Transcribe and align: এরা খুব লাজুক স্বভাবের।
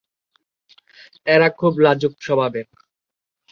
এরা 1.27 1.47
খুব 1.59 1.73
লাজুক 1.79 2.13
স্বভাবের। 2.21 2.67